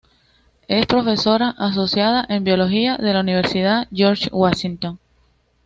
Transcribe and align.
Es 0.67 0.87
profesora 0.87 1.49
asociada 1.59 2.25
en 2.27 2.43
biología 2.43 2.97
de 2.97 3.13
la 3.13 3.19
Universidad 3.19 3.87
George 3.93 4.29
Washington. 4.31 4.97